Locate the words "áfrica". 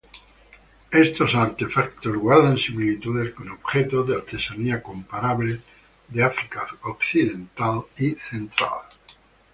6.23-6.65